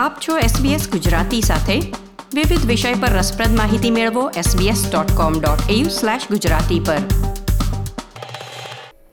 આપ 0.00 0.16
છો 0.28 0.38
SBS 0.38 0.90
ગુજરાતી 0.90 1.40
સાથે. 1.40 1.92
વિવિધ 2.34 2.66
વિષય 2.66 2.94
પર 2.94 3.08
રસપ્રદ 3.08 3.56
માહિતી 3.56 3.90
મેળવો 3.90 4.30
sbs.com.au/gujarati 4.30 6.80
પર. 6.80 6.96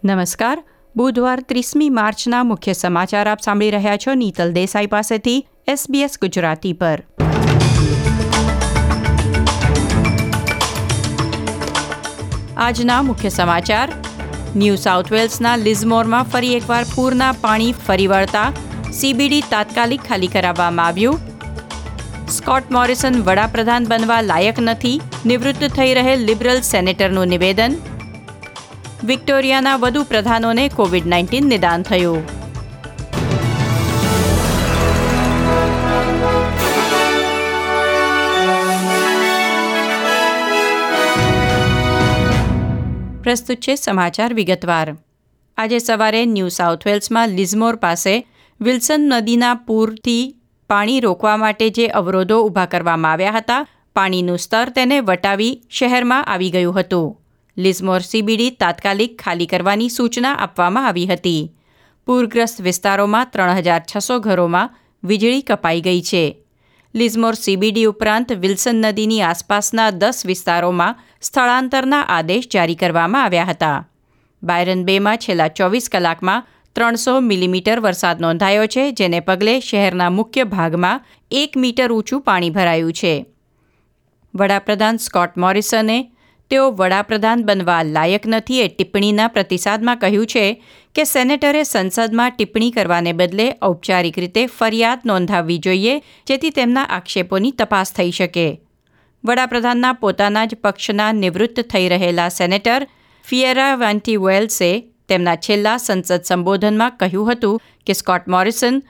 નમસ્કાર. 0.06 0.64
બુધવાર 0.96 1.40
ત્રીસમી 1.40 1.90
માર્ચના 1.90 2.44
મુખ્ય 2.44 2.74
સમાચાર 2.74 3.30
આપ 3.30 3.42
સાંભળી 3.42 3.72
રહ્યા 3.72 3.98
છો 3.98 4.14
નીતલ 4.14 4.52
દેસાઈ 4.52 4.88
પાસેથી 4.88 5.48
SBS 5.70 6.10
ગુજરાતી 6.22 6.74
પર. 6.74 7.04
આજના 12.58 13.02
મુખ્ય 13.02 13.30
સમાચાર. 13.30 13.94
ન્યૂ 14.56 14.76
સાઉથ 14.76 15.12
વેલ્સના 15.12 15.56
લિઝમોરમાં 15.56 16.24
ફરી 16.24 16.54
એકવાર 16.54 16.86
પૂરના 16.96 17.32
પાણી 17.32 17.72
ફરી 17.72 18.08
વળતા. 18.08 18.54
સીબીડી 18.98 19.42
તાત્કાલિક 19.42 20.02
ખાલી 20.02 20.28
કરાવવામાં 20.28 20.86
આવ્યું. 20.86 21.20
સ્કોટ 22.28 22.72
મોરિસન 22.72 23.22
વડાપ્રધાન 23.24 23.86
બનવા 23.86 24.22
લાયક 24.22 24.60
નથી, 24.60 25.02
નિવૃત્ત 25.26 25.68
થઈ 25.76 25.94
રહેલ 25.94 26.20
લિબરલ 26.20 26.62
સેનેટરનું 26.62 27.28
નિવેદન. 27.28 27.76
વિક્ટોરિયાના 29.04 29.76
વધુ 29.76 30.04
પ્રધાનોને 30.04 30.70
કોવિડ 30.70 31.06
નાઇન્ટીન 31.06 31.46
નિદાન 31.46 31.82
થયું. 31.82 32.38
પ્રસ્તુત 43.24 43.58
છે 43.58 43.76
સમાચાર 43.76 44.34
વિગતવાર. 44.34 44.96
આજે 45.58 45.80
સવારે 45.80 46.26
ન્યૂ 46.26 46.48
સાઉથ 46.48 46.88
વેલ્સમાં 46.88 47.30
લિઝમોર 47.30 47.76
પાસે 47.76 48.28
વિલ્સન 48.60 49.02
નદીના 49.10 49.56
પૂરથી 49.56 50.36
પાણી 50.70 51.00
રોકવા 51.00 51.38
માટે 51.38 51.66
જે 51.70 51.86
અવરોધો 51.90 52.38
ઊભા 52.44 52.68
કરવામાં 52.68 53.12
આવ્યા 53.12 53.38
હતા, 53.38 53.68
પાણીનું 53.96 54.40
સ્તર 54.40 54.70
તેને 54.70 54.98
વટાવી 55.02 55.60
શહેરમાં 55.70 56.24
આવી 56.24 56.52
ગયું 56.52 56.78
હતું. 56.78 57.16
લિઝમોર 57.58 58.02
સીબીડી 58.02 58.52
તાત્કાલિક 58.52 59.14
ખાલી 59.24 59.48
કરવાની 59.48 59.90
સૂચના 59.90 60.34
આપવામાં 60.38 60.86
આવી 60.86 61.06
હતી. 61.06 61.52
પૂરગ્રસ્ત 62.08 62.64
વિસ્તારોમાં 62.64 63.30
ત્રણ 63.32 63.62
હજાર 63.62 63.84
છસો 63.84 64.20
ઘરોમાં 64.20 64.74
વીજળી 65.04 65.44
કપાઈ 65.44 65.82
ગઈ 65.82 66.02
છે. 66.02 66.26
લિઝમોર 66.94 67.36
સીબીડી 67.36 67.88
ઉપરાંત 67.88 68.30
વિલ્સન 68.42 68.82
નદીની 68.82 69.22
આસપાસના 69.22 69.92
દસ 69.92 70.26
વિસ્તારોમાં 70.26 70.98
સ્થળાંતરના 71.22 72.06
આદેશ 72.10 72.50
જારી 72.54 72.76
કરવામાં 72.76 73.24
આવ્યા 73.24 73.46
હતા. 73.46 73.80
બાયરન 74.44 74.86
બેમાં 74.86 75.18
છેલ્લા 75.18 75.50
ચોવીસ 75.50 75.90
કલાકમાં 75.90 76.46
ત્રણસો 76.78 77.14
મિલીમીટર 77.22 77.80
વરસાદ 77.84 78.20
નોંધાયો 78.24 78.66
છે, 78.74 78.84
જેને 78.92 79.20
પગલે 79.20 79.54
શહેરના 79.60 80.10
મુખ્ય 80.10 80.44
ભાગમાં 80.46 81.06
એક 81.32 81.56
મીટર 81.62 81.90
ઊંચું 81.92 82.20
પાણી 82.22 82.52
ભરાયું 82.58 82.98
છે. 83.00 83.14
વડાપ્રધાન 84.34 85.00
સ્કોટ 85.06 85.40
મોરિસને 85.44 85.96
તેઓ 86.52 86.66
વડાપ્રધાન 86.72 87.46
બનવા 87.48 87.80
લાયક 87.96 88.28
નથી 88.30 88.60
એ 88.62 88.68
ટિપ્પણીના 88.74 89.32
પ્રતિસાદમાં 89.36 89.98
કહ્યું 90.04 90.30
છે 90.34 90.44
કે 90.96 91.06
સેનેટરે 91.06 91.64
સંસદમાં 91.64 92.36
ટિપ્પણી 92.36 92.76
કરવાને 92.76 93.14
બદલે 93.14 93.48
ઔપચારિક 93.62 94.20
રીતે 94.24 94.44
ફરિયાદ 94.58 95.08
નોંધાવવી 95.10 95.58
જોઈએ, 95.60 95.96
જેથી 96.28 96.54
તેમના 96.60 96.84
આક્ષેપોની 96.98 97.56
તપાસ 97.62 97.94
થઈ 97.98 98.12
શકે. 98.12 98.46
વડાપ્રધાનના 99.24 99.96
પોતાના 100.04 100.46
જ 100.46 100.62
પક્ષના 100.62 101.10
નિવૃત્ત 101.24 101.64
થઈ 101.74 101.90
રહેલા 101.96 102.30
સેનેટર 102.30 102.86
ફિયેરા 103.26 103.74
વેન્ટી 103.76 104.20
વેલ્સે 104.28 104.72
તેમના 105.10 105.36
છેલ્લા 105.36 105.78
સંસદ 105.78 106.22
સંબોધનમાં 106.24 106.98
કહ્યું 107.00 107.32
હતું 107.32 107.62
કે 107.88 107.94
સ્કોટ 107.94 108.28
મોરિસન 108.28 108.84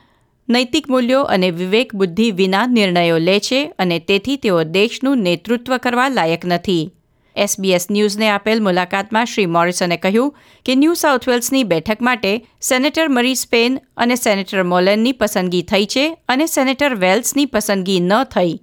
નૈતિક 0.48 0.90
મૂલ્યો 0.90 1.22
અને 1.22 1.50
વિવેક 1.50 1.94
બુદ્ધિ 1.94 2.30
વિના 2.30 2.66
નિર્ણયો 2.66 3.18
લે 3.18 3.40
છે 3.40 3.72
અને 3.78 3.98
તેથી 3.98 4.36
તેઓ 4.36 4.62
દેશનું 4.62 5.18
નેતૃત્વ 5.18 5.76
કરવા 5.76 6.08
લાયક 6.08 6.44
નથી. 6.44 6.90
એસબીએસ 7.36 7.90
ન્યૂઝને 7.90 8.28
આપેલ 8.30 8.62
મુલાકાતમાં 8.62 9.24
શ્રી 9.24 9.46
મોરિસને 9.46 9.96
કહ્યું 9.96 10.34
કે 10.64 10.74
ન્યૂ 10.74 10.94
સાઉથ 10.94 11.28
વેલ્સની 11.28 11.64
બેઠક 11.64 12.00
માટે 12.00 12.32
સેનેટર 12.60 13.08
મરી 13.08 13.34
સ્પેન 13.34 13.78
અને 13.96 14.14
સેનેટર 14.14 14.62
મોલેનની 14.62 15.12
પસંદગી 15.12 15.62
થઈ 15.62 15.86
છે 15.86 16.16
અને 16.28 16.46
સેનેટર 16.46 16.94
વેલ્સની 16.94 17.46
પસંદગી 17.46 18.00
ન 18.00 18.24
થઈ. 18.24 18.54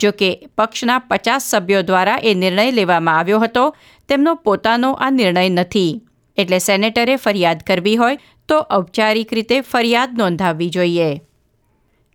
જો 0.00 0.10
કે 0.10 0.48
પક્ષના 0.58 0.98
પચાસ 0.98 1.50
સભ્યો 1.50 1.82
દ્વારા 1.82 2.18
એ 2.22 2.34
નિર્ણય 2.34 2.70
લેવામાં 2.70 3.18
આવ્યો 3.18 3.38
હતો, 3.38 3.76
તેમનો 4.08 4.34
પોતાનો 4.34 4.92
આ 4.92 5.10
નિર્ણય 5.10 5.48
નથી. 5.48 6.02
એટલે 6.38 6.58
સેનેટરે 6.58 7.16
ફરિયાદ 7.16 7.62
કરવી 7.66 7.96
હોય 7.96 8.18
તો 8.48 8.66
ઔપચારિક 8.70 9.32
રીતે 9.32 9.60
ફરિયાદ 9.60 10.18
નોંધાવવી 10.18 10.68
જોઈએ. 10.68 11.20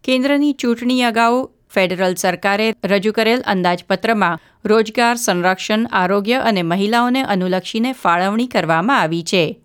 કેન્દ્રની 0.04 0.54
ચૂંટણી 0.54 1.02
અગાઉ 1.02 1.50
ફેડરલ 1.76 2.16
સરકારે 2.16 2.76
રજૂ 2.84 3.12
કરેલ 3.12 3.42
અંદાજપત્રમાં 3.42 4.40
રોજગાર, 4.66 5.16
સંરક્ષણ, 5.16 5.86
આરોગ્ય 5.92 6.34
અને 6.34 6.62
મહિલાઓને 6.62 7.24
અનુલક્ષીને 7.24 7.94
ફાળવણી 7.94 8.48
કરવામાં 8.48 9.02
આવી 9.02 9.24
છે. 9.24 9.60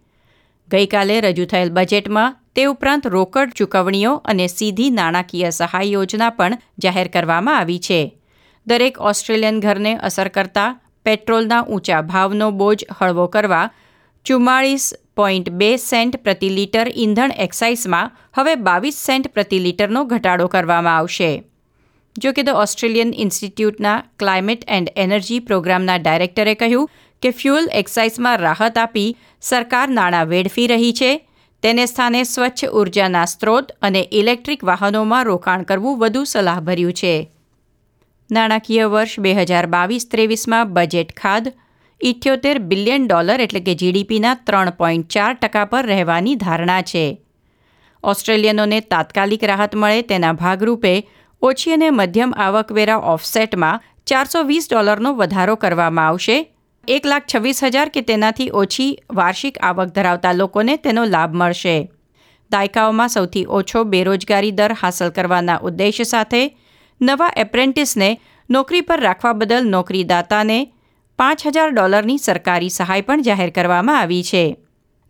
ગઈકાલે 0.70 1.20
રજૂ 1.20 1.44
થયેલ 1.44 1.70
બજેટમાં 1.70 2.36
તે 2.54 2.64
ઉપરાંત 2.64 3.06
રોકડ 3.06 3.52
ચૂકવણીઓ 3.52 4.14
અને 4.14 4.47
સીધી 4.47 4.91
નાણાકીય 4.91 5.50
સહાય 5.50 5.84
યોજના 5.84 6.30
પણ 6.30 6.58
જાહેર 6.78 7.08
કરવામાં 7.08 7.58
આવી 7.58 7.78
છે. 7.78 8.18
દરેક 8.66 9.00
ઓસ્ટ્રેલિયન 9.00 9.60
ઘરને 9.60 9.97
અસર 9.97 10.28
કરતા 10.28 10.80
પેટ્રોલના 11.04 11.62
ઊંચા 11.62 12.02
ભાવનો 12.02 12.50
બોજ 12.50 12.84
હળવો 13.00 13.26
કરવા 13.26 13.70
ચુમ્માળીસ 14.28 14.94
પોઈન્ટ 15.16 15.50
બે 15.50 15.77
સેન્ટ 15.77 16.16
પ્રતિ 16.16 16.49
લીટર 16.49 16.93
ઇંધણ 16.94 17.31
એક્સાઇઝમાં 17.31 18.11
હવે 18.34 18.55
બાવીસ 18.55 18.94
સેન્ટ 18.94 19.28
પ્રતિ 19.28 19.59
લીટરનો 19.59 20.05
ઘટાડો 20.05 20.47
કરવામાં 20.47 20.97
આવશે. 20.97 21.44
જો 22.19 22.33
કે 22.33 22.43
ધ 22.43 22.49
ઓસ્ટ્રેલિયન 22.49 23.15
ઇન્સ્ટિટ્યૂટના 23.15 24.05
ક્લાઇમેટ 24.19 24.65
એન્ડ 24.69 24.93
એનર્જી 24.97 25.39
પ્રોગ્રામના 25.39 25.97
ડાયરેક્ટરે 25.97 26.55
કહ્યું 26.55 26.91
કે 27.22 27.31
ફ્યુઅલ 27.31 27.69
એક્સાઇઝમાં 27.72 28.39
રાહત 28.39 28.78
આપી 28.78 29.16
સરકાર 29.41 29.89
નાણાં 29.89 30.27
વેડફી 30.27 30.66
રહી 30.66 30.93
છે. 30.93 31.28
તેને 31.62 31.87
સ્થાને 31.87 32.22
સ્વચ્છ 32.22 32.65
ઉર્જાના 32.65 33.25
સ્ત્રોત 33.25 33.72
અને 33.83 34.09
ઇલેક્ટ્રિક 34.12 34.65
વાહનોમાં 34.65 35.25
રોકાણ 35.25 35.62
કરવું 35.62 35.99
વધુ 35.99 36.25
સલાહભર્યું 36.25 36.93
છે. 36.93 37.33
નાણાકીય 38.31 38.84
વર્ષ 38.84 39.21
બે 39.21 39.34
હજાર 39.34 39.66
બાવીસ 39.66 40.09
ત્રેવીસમાં 40.10 40.72
બજેટ 40.72 41.16
ખાદ 41.16 41.53
ઇઠ્યોતેર 42.00 42.59
બિલિયન 42.59 43.06
ડોલર 43.06 43.41
એટલે 43.41 43.60
કે 43.60 43.75
જીડીપીના 43.75 44.34
ત્રણ 44.34 44.70
પોઈન્ટ 44.70 45.09
ચાર 45.09 45.34
ટકા 45.34 45.64
પર 45.64 45.86
રહેવાની 45.86 46.34
ધારણા 46.34 46.82
છે. 46.82 47.22
ઓસ્ટ્રેલિયનોને 48.04 48.81
તાત્કાલિક 48.81 49.44
રાહત 49.44 49.75
મળે 49.75 50.03
તેના 50.03 50.32
ભાગરૂપે 50.32 51.09
ઓછી 51.42 51.72
અને 51.72 51.91
મધ્યમ 51.91 52.34
આવકવેરા 52.36 52.97
ઓફસેટમાં 52.97 53.82
ચારસો 54.06 54.42
વીસ 54.42 54.69
ડોલરનો 54.70 55.14
વધારો 55.14 55.56
કરવામાં 55.56 56.06
આવશે. 56.06 56.54
એક 56.88 57.06
લાખ 57.06 57.22
છવ્વીસ 57.34 57.64
હજાર 57.64 57.88
કે 57.88 58.00
તેનાથી 58.00 58.50
ઓછી 58.50 58.98
વાર્ષિક 59.12 59.59
આવક 59.59 59.88
ધરાવતા 59.88 60.32
લોકોને 60.32 60.76
તેનો 60.76 61.04
લાભ 61.04 61.34
મળશે. 61.34 61.91
દાયકાઓમાં 62.50 63.09
સૌથી 63.09 63.47
ઓછો 63.48 63.84
બેરોજગારી 63.84 64.50
દર 64.50 64.72
હાંસલ 64.72 65.09
કરવાના 65.09 65.59
ઉદ્દેશ 65.59 66.03
સાથે 66.03 66.59
નવા 67.03 67.32
એપ્રેન્ટિસને 67.36 68.20
નોકરી 68.50 68.80
પર 68.80 69.00
રાખવા 69.00 69.32
બદલ 69.32 69.65
નોકરીદાતાને 69.69 70.72
પાંચ 71.18 71.46
હજાર 71.46 71.70
ડોલરની 71.70 72.18
સરકારી 72.18 72.68
સહાય 72.68 73.00
પણ 73.00 73.22
જાહેર 73.22 73.50
કરવામાં 73.50 74.00
આવી 74.00 74.22
છે. 74.22 74.56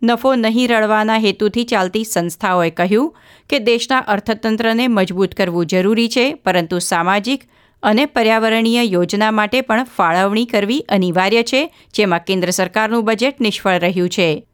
નફો 0.03 0.35
નહીં 0.35 0.69
રળવાના 0.69 1.17
હેતુથી 1.17 1.63
ચાલતી 1.63 2.03
સંસ્થાઓએ 2.03 2.69
કહ્યું 2.69 3.13
કે 3.49 3.59
દેશના 3.59 3.97
અર્થતંત્રને 3.97 4.87
મજબૂત 4.87 5.35
કરવું 5.35 5.65
જરૂરી 5.65 6.09
છે, 6.09 6.33
પરંતુ 6.33 6.79
સામાજિક 6.79 7.43
અને 7.83 8.05
પર્યાવરણીય 8.05 8.83
યોજના 8.83 9.31
માટે 9.31 9.61
પણ 9.61 9.83
ફાળવણી 9.83 10.45
કરવી 10.45 10.79
અનિવાર્ય 10.89 11.43
છે, 11.43 11.73
જેમાં 11.93 12.19
કેન્દ્ર 12.19 12.49
સરકારનું 12.49 13.05
બજેટ 13.05 13.41
નિષ્ફળ 13.41 13.79
રહ્યું 13.79 14.09
છે. 14.09 14.47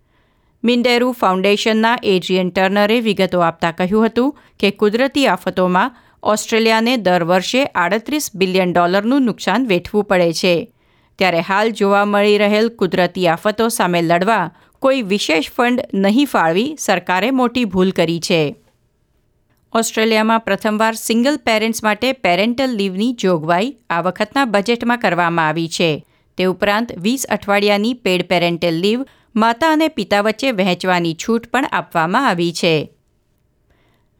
મિન્ડેરુ 0.64 1.12
ફાઉન્ડેશનના 1.12 1.98
એડ્રિયન 2.04 2.50
ટર્નરે 2.50 3.02
વિગતો 3.02 3.40
આપતા 3.40 3.72
કહ્યું 3.72 4.06
હતું 4.06 4.38
કે 4.60 4.72
કુદરતી 4.72 5.28
આફતોમાં 5.28 5.96
ઓસ્ટ્રેલિયાને 6.24 6.98
દર 6.98 7.24
વર્ષે 7.24 7.66
આડત્રીસ 7.66 8.36
બિલિયન 8.36 8.74
ડોલરનું 8.74 9.22
નુકસાન 9.22 9.66
વેઠવું 9.66 10.04
પડે 10.04 10.34
છે. 10.34 10.72
ત્યારે 11.20 11.40
હાલ 11.40 11.70
જોવા 11.70 12.06
મળી 12.06 12.38
રહેલ 12.38 12.70
કુદરતી 12.70 13.28
આફતો 13.28 13.70
સામે 13.70 14.02
લડવા 14.02 14.52
કોઈ 14.80 15.02
વિશેષ 15.02 15.52
ફંડ 15.52 15.82
નહીં 15.94 16.26
ફાળવી 16.26 16.76
સરકારે 16.80 17.32
મોટી 17.32 17.66
ભૂલ 17.66 17.92
કરી 17.92 18.20
છે. 18.20 18.56
ઓસ્ટ્રેલિયામાં 19.74 20.40
પ્રથમવાર 20.40 20.94
સિંગલ 20.94 21.38
પેરેન્ટ્સ 21.38 21.84
માટે 21.84 22.12
પેરેન્ટલ 22.12 22.70
લીવની 22.70 23.14
જોગવાઈ 23.14 23.78
આ 23.90 24.02
વખતના 24.02 24.46
બજેટમાં 24.46 24.98
કરવામાં 24.98 25.48
આવી 25.48 25.68
છે. 25.68 26.06
તે 26.38 26.44
ઉપરાંત 26.44 26.92
વીસ 26.98 27.26
અઠવાડિયાની 27.30 27.94
પેડ 27.94 28.28
પેરેન્ટલ 28.28 28.74
લીવ 28.74 29.06
માતા 29.36 29.72
અને 29.72 29.88
પિતા 29.88 30.22
વચ્ચે 30.22 30.52
વહેંચવાની 30.52 31.14
છૂટ 31.14 31.48
પણ 31.48 31.66
આપવામાં 31.72 32.28
આવી 32.28 32.54
છે. 32.54 32.92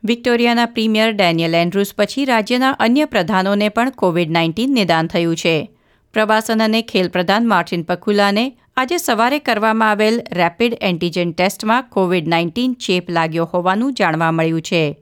વિક્ટોરિયાના 0.04 0.66
પ્રીમિયર 0.66 1.12
ડેનિયલ 1.12 1.56
એન્ડ્રુસ 1.56 1.94
પછી 1.98 2.26
રાજ્યના 2.26 2.72
અન્ય 2.72 3.06
પ્રધાનોને 3.06 3.70
પણ 3.70 3.90
કોવિડ 3.90 4.32
નાઇન્ટીન 4.32 4.74
નિદાન 4.74 5.08
થયું 5.08 5.36
છે. 5.36 5.75
પ્રવાસન 6.16 6.64
અને 6.64 6.82
ખેલ 6.82 7.08
પ્રધાન 7.10 7.48
માર્ટિન 7.48 7.84
પકુલાને 7.84 8.58
આજે 8.78 8.98
સવારે 8.98 9.40
કરવામાં 9.40 9.90
આવેલ 9.90 10.22
રેપિડ 10.32 10.78
એન્ટીજેન 10.82 11.32
ટેસ્ટમાં 11.32 11.84
કોવિડ 11.84 12.28
નાઇન્ટીન 12.28 12.74
ચેપ 12.74 13.10
લાગ્યો 13.10 13.46
હોવાનું 13.46 13.94
જાણવા 13.94 14.32
મળ્યું 14.32 14.62
છે. 14.62 14.98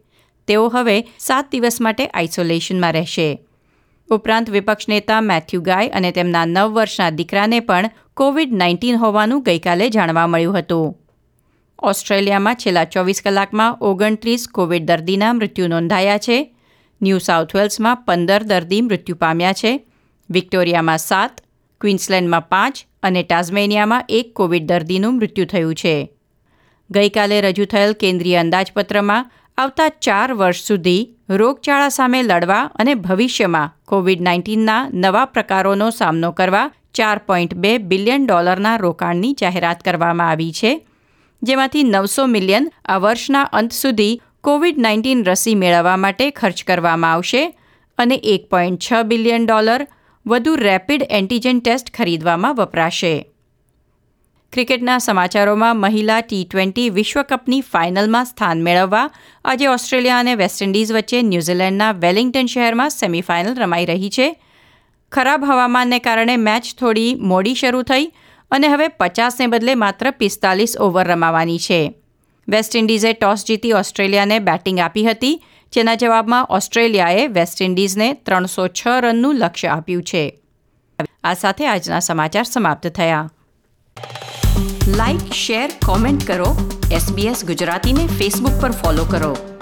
તેઓ 0.47 0.69
હવે 0.69 1.03
સાત 1.19 1.51
દિવસ 1.51 1.81
માટે 1.81 2.07
આઇસોલેશનમાં 2.07 2.93
રહેશે. 2.93 3.45
ઉપરાંત 4.11 4.49
વિપક્ષ 4.49 4.89
નેતા 4.89 5.21
મેથ્યુ 5.21 5.61
ગાય 5.61 5.89
અને 5.89 6.11
તેમના 6.11 6.45
નવ 6.45 6.73
વર્ષના 6.73 7.09
દીકરાને 7.09 7.59
પણ 7.59 7.89
કોવિડ 8.13 8.53
નાઇન્ટીન 8.53 8.95
હોવાનું 8.95 9.43
ગઈકાલે 9.43 9.89
જાણવા 9.89 10.27
મળ્યું 10.27 10.59
હતું. 10.59 10.99
ઓસ્ટ્રેલિયામાં 11.79 12.55
છેલ્લા 12.55 12.83
ચોવીસ 12.83 13.21
કલાકમાં 13.25 13.77
ઓગણત્રીસ 13.81 14.47
કોવિડ 14.47 14.85
દર્દીના 14.85 15.33
મૃત્યુ 15.33 15.67
નોંધાયા 15.67 16.17
છે. 16.17 16.55
ન્યૂ 17.01 17.17
સાઉથ 17.17 17.55
વેલ્સમાં 17.55 17.95
પંદર 17.95 18.43
દર્દી 18.43 18.81
મૃત્યુ 18.81 19.15
પામ્યા 19.15 19.53
છે. 19.53 19.92
વિક્ટોરિયામાં 20.29 20.99
સાત, 20.99 21.41
ક્વિન્સલેન્ડમાં 21.81 22.49
પાંચ 22.49 22.75
અને 23.03 23.23
ટાઝમેનિયામાં 23.23 24.05
એક 24.09 24.33
કોવિડ 24.33 24.67
દર્દીનું 24.67 25.17
મૃત્યુ 25.17 25.45
થયું 25.45 25.75
છે. 25.75 25.95
ગઈકાલે 26.89 27.37
રજૂ 27.41 27.65
થયેલ 27.65 27.93
કેન્દ્રીય 27.93 28.39
અંદાજપત્રમાં 28.39 29.29
આવતા 29.57 29.89
ચાર 30.01 30.29
વર્ષ 30.33 30.67
સુધી 30.67 31.09
રોગચાળા 31.29 31.89
સામે 31.89 32.19
લડવા 32.23 32.63
અને 32.75 32.93
ભવિષ્યમાં 32.95 33.73
કોવિડ 33.85 34.21
નાઇન્ટીનના 34.21 34.89
નવા 34.93 35.25
પ્રકારોનો 35.25 35.89
સામનો 35.89 36.31
કરવા 36.31 36.71
ચાર 36.93 37.17
પોઈન્ટ 37.19 37.53
બે 37.55 37.77
બિલિયન 37.77 38.25
ડોલરના 38.25 38.77
રોકાણની 38.77 39.33
જાહેરાત 39.33 39.83
કરવામાં 39.83 40.29
આવી 40.29 40.51
છે, 40.51 40.71
જેમાંથી 41.41 41.83
નવસો 41.83 42.27
મિલિયન 42.27 42.71
આ 42.85 42.97
વર્ષના 42.97 43.49
અંત 43.53 43.71
સુધી 43.71 44.21
કોવિડ 44.41 44.77
નાઇન્ટીન 44.77 45.25
રસી 45.25 45.55
મેળવવા 45.55 45.97
માટે 45.97 46.31
ખર્ચ 46.31 46.63
કરવામાં 46.63 47.13
આવશે 47.13 47.43
અને 47.97 48.15
એક 48.23 48.49
પોઈન્ટ 48.49 48.81
છ 48.81 49.03
બિલિયન 49.03 49.45
ડોલર 49.45 49.83
વધુ 50.25 50.55
રેપિડ 50.55 51.07
એન્ટીજન 51.09 51.59
ટેસ્ટ 51.59 51.93
ખરીદવામાં 51.97 52.55
વપરાશે. 52.55 53.25
ક્રિકેટના 54.53 54.97
સમાચારોમાં 54.97 55.77
મહિલા 55.77 56.21
ટી 56.21 56.47
ટ્વેન્ટી 56.51 56.89
વિશ્વકપની 56.89 57.61
ફાઇનલમાં 57.61 58.25
સ્થાન 58.25 58.63
મેળવવા, 58.63 59.09
આજે 59.45 59.67
ઓસ્ટ્રેલિયા 59.67 60.19
અને 60.19 60.35
વેસ્ટ 60.35 60.63
ઇન્ડિઝ 60.63 60.91
વચ્ચે 60.91 61.21
ન્યૂઝીલેન્ડના 61.21 61.91
વેલિંગ્ટન 61.91 62.45
શહેરમાં 62.45 62.89
સેમીફાઇનલ 62.89 63.55
રમાઈ 63.55 63.85
રહી 63.85 64.09
છે. 64.09 64.35
ખરાબ 65.11 65.43
હવામાનને 65.43 65.99
કારણે 65.99 66.37
મેચ 66.37 66.63
થોડી 66.79 67.15
મોડી 67.15 67.55
શરૂ 67.55 67.81
થઈ 67.81 68.11
અને 68.51 68.67
હવે 68.67 68.87
પચાસને 68.87 69.47
બદલે 69.47 69.75
માત્ર 69.75 70.11
પિસ્તાલીસ 70.11 70.77
ઓવર 70.77 71.07
રમાવાની 71.07 71.59
છે. 71.59 71.93
વેસ્ટ 72.47 72.75
ઇન્ડિઝે 72.75 73.13
ટોસ 73.13 73.45
જીતી 73.45 73.71
ઓસ્ટ્રેલિયાને 73.71 74.39
બેટિંગ 74.39 74.79
આપી 74.79 75.05
હતી. 75.05 75.43
જેના 75.73 75.95
જવાબમાં 75.95 76.47
ઓસ્ટ્રેલિયાએ 76.49 77.27
વેસ્ટ 77.27 77.61
ઇન્ડિઝને 77.61 78.13
ત્રણસો 78.13 78.67
છ 78.67 78.87
રનનું 78.87 79.35
લક્ષ્ય 79.35 79.67
આપ્યું 79.67 80.03
છે. 80.03 80.39
આ 81.23 81.33
સાથે 81.33 81.67
આજના 81.67 81.99
સમાચાર 81.99 82.43
સમાપ્ત 82.43 82.87
થયા. 82.87 83.29
લાઇક 84.87 85.33
શેર, 85.33 85.71
કોમેન્ટ 85.85 86.27
કરો. 86.27 86.79
એસબીએસ 86.91 87.45
ગુજરાતીને 87.45 88.07
ફેસબુક 88.07 88.61
પર 88.61 88.71
ફોલો 88.71 89.03
કરો. 89.03 89.52